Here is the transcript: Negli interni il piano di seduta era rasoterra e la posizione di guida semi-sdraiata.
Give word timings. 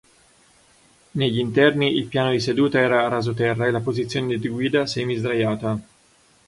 Negli 1.11 1.37
interni 1.37 1.93
il 1.95 2.07
piano 2.07 2.31
di 2.31 2.39
seduta 2.39 2.79
era 2.79 3.07
rasoterra 3.07 3.67
e 3.67 3.69
la 3.69 3.81
posizione 3.81 4.39
di 4.39 4.47
guida 4.47 4.87
semi-sdraiata. 4.87 5.79